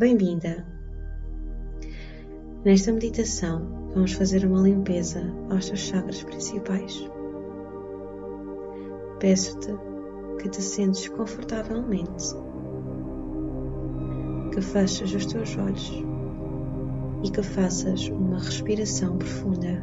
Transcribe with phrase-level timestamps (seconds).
[0.00, 0.64] Bem-vinda!
[2.64, 7.06] Nesta meditação, vamos fazer uma limpeza aos teus chakras principais.
[9.18, 9.74] Peço-te
[10.40, 12.34] que te sentes confortavelmente,
[14.54, 15.92] que feches os teus olhos
[17.22, 19.82] e que faças uma respiração profunda.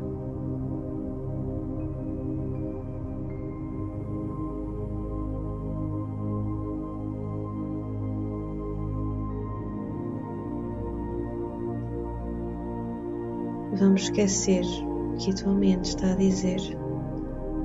[13.87, 16.59] Vamos esquecer o que a tua mente está a dizer,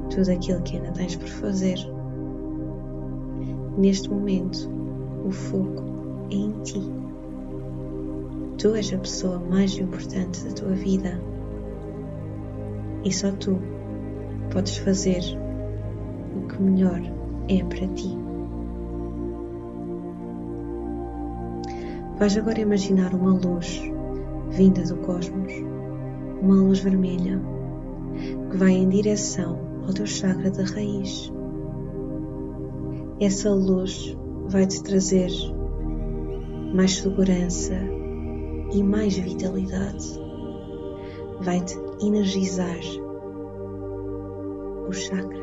[0.09, 1.77] tudo aquilo que ainda tens por fazer.
[3.77, 4.71] Neste momento,
[5.27, 5.83] o foco
[6.31, 6.81] é em ti.
[8.57, 11.21] Tu és a pessoa mais importante da tua vida
[13.05, 13.59] e só tu
[14.53, 15.23] podes fazer
[16.37, 17.01] o que melhor
[17.49, 18.17] é para ti.
[22.17, 23.83] Vais agora imaginar uma luz
[24.51, 25.72] vinda do cosmos
[26.43, 27.41] uma luz vermelha
[28.51, 31.33] que vai em direção ao teu chakra da raiz.
[33.21, 35.31] Essa luz vai te trazer
[36.75, 37.75] mais segurança
[38.73, 40.21] e mais vitalidade.
[41.43, 42.81] Vai te energizar
[44.89, 45.43] o chakra.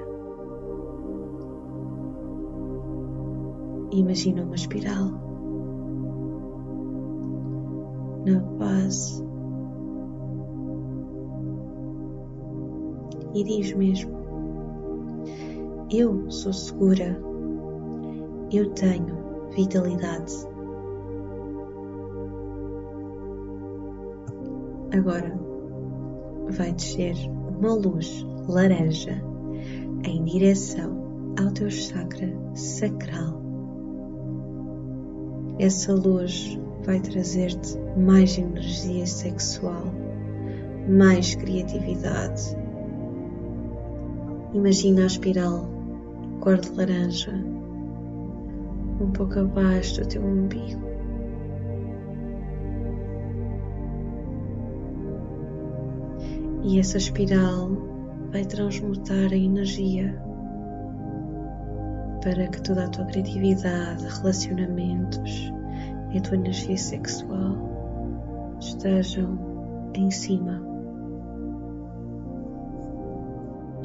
[3.92, 5.12] Imagina uma espiral
[8.26, 9.29] na base
[13.34, 14.12] e diz mesmo:
[15.92, 17.20] Eu sou segura,
[18.52, 19.18] eu tenho
[19.56, 20.34] vitalidade.
[24.92, 25.40] Agora
[26.50, 27.16] vai descer
[27.60, 29.22] uma luz laranja
[30.04, 33.40] em direção ao teu chakra sacral.
[35.60, 39.84] Essa luz vai trazer-te mais energia sexual,
[40.88, 42.58] mais criatividade,
[44.52, 45.70] Imagina a espiral
[46.40, 47.32] cor de laranja
[49.00, 50.82] um pouco abaixo do teu umbigo.
[56.64, 57.70] E essa espiral
[58.32, 60.20] vai transmutar a energia
[62.24, 65.54] para que toda a tua criatividade, relacionamentos
[66.12, 67.56] e a tua energia sexual
[68.60, 69.38] estejam
[69.94, 70.79] em cima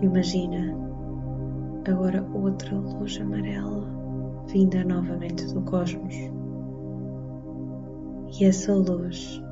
[0.05, 0.77] Imagina
[1.89, 3.89] agora outra luz amarela
[4.49, 6.15] vinda novamente do cosmos.
[8.39, 9.43] E essa luz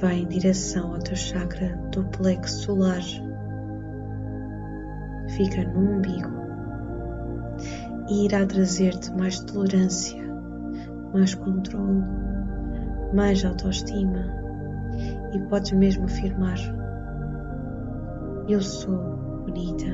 [0.00, 3.02] vai em direção ao teu chakra do plexo solar.
[5.36, 6.32] Fica no umbigo
[8.10, 10.20] e irá trazer-te mais tolerância,
[11.12, 12.02] mais controle,
[13.14, 14.26] mais autoestima
[15.32, 16.58] e podes mesmo afirmar
[18.48, 18.98] eu sou
[19.44, 19.86] bonita.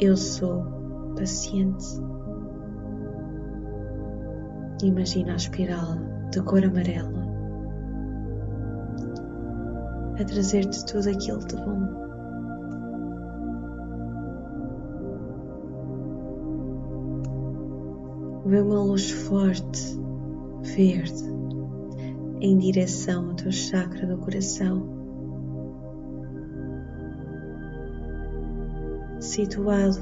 [0.00, 0.64] Eu sou
[1.16, 1.86] paciente.
[4.82, 5.98] Imagina a espiral
[6.30, 7.20] de cor amarela
[10.18, 12.00] a trazer-te tudo aquilo de bom.
[18.46, 20.00] Vê uma luz forte,
[20.62, 21.24] verde,
[22.40, 24.99] em direção ao teu chakra do coração
[29.20, 30.00] situado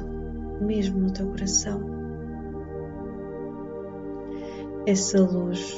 [0.60, 1.80] mesmo no teu coração.
[4.86, 5.76] Essa luz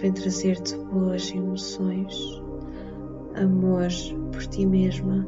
[0.00, 2.42] vem trazer-te boas emoções,
[3.36, 3.88] amor
[4.32, 5.26] por ti mesma,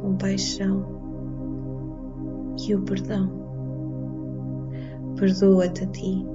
[0.00, 0.86] compaixão
[2.66, 3.30] e o perdão.
[5.16, 6.26] Perdoa-te a ti,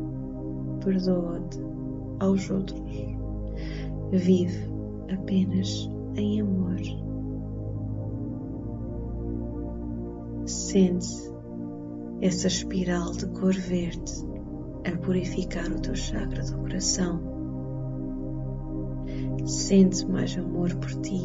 [0.83, 1.59] perdoa-te
[2.19, 2.81] aos outros.
[4.11, 4.69] Vive
[5.11, 7.12] apenas em amor.
[10.45, 11.07] Sente
[12.21, 14.11] essa espiral de cor verde
[14.85, 17.21] a purificar o teu chakra do coração.
[19.45, 21.22] Sente mais amor por ti,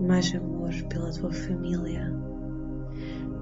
[0.00, 2.10] mais amor pela tua família,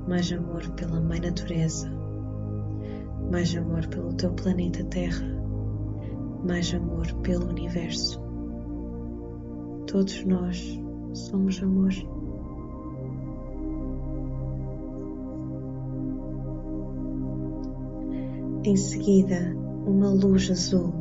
[0.09, 1.89] mais amor pela Mãe Natureza,
[3.31, 5.27] mais amor pelo teu planeta Terra,
[6.45, 8.21] mais amor pelo universo.
[9.87, 10.81] Todos nós
[11.13, 11.93] somos amor.
[18.65, 20.93] Em seguida, uma luz azul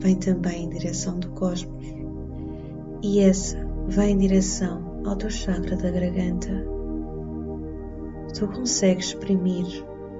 [0.00, 1.82] vem também em direção do cosmos,
[3.02, 3.56] e essa
[3.88, 6.50] vai em direção ao teu chakra da garganta.
[8.38, 9.64] Tu consegues exprimir,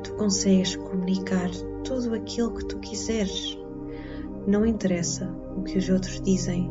[0.02, 1.50] tu consegues comunicar
[1.84, 3.58] tudo aquilo que tu quiseres,
[4.46, 6.70] Não interessa o que os outros dizem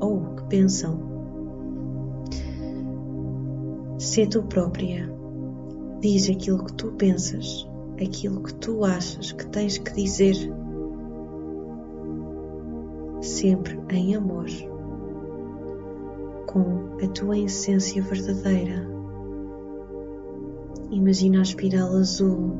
[0.00, 1.00] ou o que pensam.
[3.98, 5.12] Sê tu própria.
[6.00, 7.68] Diz aquilo que tu pensas,
[8.02, 10.34] aquilo que tu achas que tens que dizer.
[13.20, 14.46] Sempre em amor,
[16.46, 18.88] com a tua essência verdadeira.
[20.90, 22.52] Imagina a espiral azul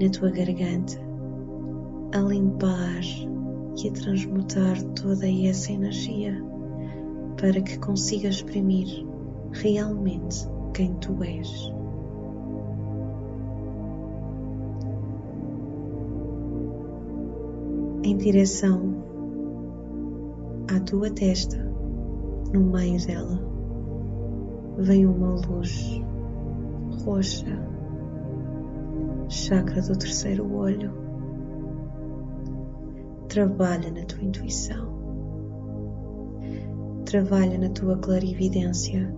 [0.00, 1.00] na tua garganta
[2.12, 3.00] a limpar
[3.82, 6.34] e a transmutar toda essa energia
[7.40, 9.06] para que consigas exprimir
[9.52, 11.79] realmente quem tu és.
[18.10, 18.92] Em direção
[20.68, 21.56] à tua testa,
[22.52, 23.40] no meio dela,
[24.78, 26.02] vem uma luz
[27.04, 27.46] roxa,
[29.28, 30.92] chakra do terceiro olho.
[33.28, 34.92] Trabalha na tua intuição,
[37.04, 39.14] trabalha na tua clarividência,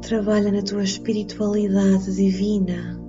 [0.00, 3.00] trabalha na tua espiritualidade divina.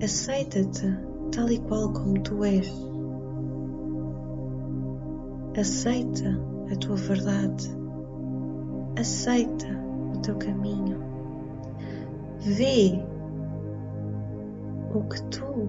[0.00, 2.70] Aceita-te tal e qual como tu és.
[5.58, 6.38] Aceita
[6.72, 7.68] a tua verdade.
[8.98, 9.66] Aceita
[10.14, 10.98] o teu caminho.
[12.40, 13.04] Vê
[14.94, 15.68] o que tu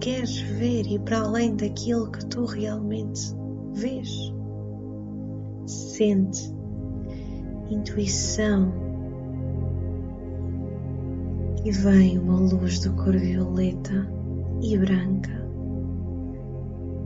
[0.00, 3.34] queres ver e para além daquilo que tu realmente
[3.72, 4.32] vês.
[5.66, 6.54] Sente
[7.70, 8.72] intuição
[11.64, 14.06] e vem uma luz de cor violeta
[14.64, 15.44] e branca.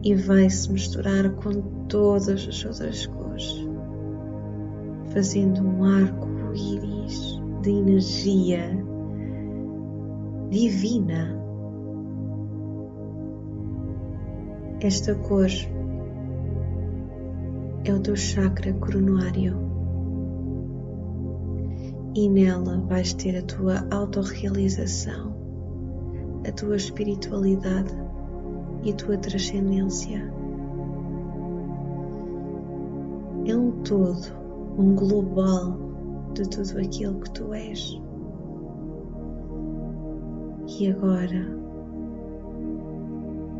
[0.04, 3.52] E vai se misturar com todas as outras cores,
[5.12, 8.70] fazendo um arco-íris de energia
[10.50, 11.36] divina.
[14.80, 15.50] Esta cor
[17.84, 19.66] é o teu chakra coronário.
[22.14, 25.47] E nela vais ter a tua autorrealização,
[26.46, 27.94] a tua espiritualidade
[28.82, 30.32] e a tua transcendência.
[33.46, 34.26] É um todo,
[34.78, 35.78] um global
[36.34, 38.00] de tudo aquilo que tu és.
[40.78, 41.58] E agora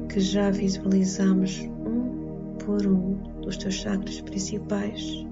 [0.09, 5.27] que já visualizamos um por um dos teus chakras principais,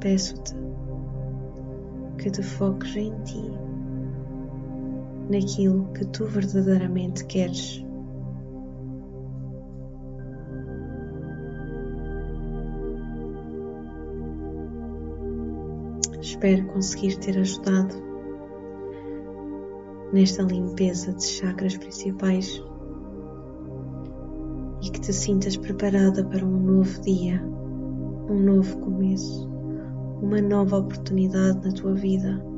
[0.00, 0.54] peço-te
[2.18, 3.52] que te foques em ti,
[5.28, 7.84] naquilo que tu verdadeiramente queres.
[16.20, 17.94] Espero conseguir ter ajudado
[20.12, 22.62] nesta limpeza de chakras principais
[24.82, 27.42] e que te sintas preparada para um novo dia,
[28.28, 29.48] um novo começo,
[30.20, 32.55] uma nova oportunidade na tua vida.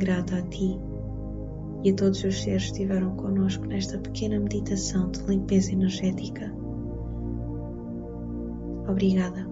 [0.00, 0.80] Grata a ti
[1.84, 6.50] e a todos os seres que estiveram connosco nesta pequena meditação de limpeza energética.
[8.88, 9.49] Obrigada.